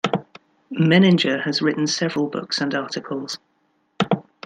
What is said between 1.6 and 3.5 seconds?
written several books and articles.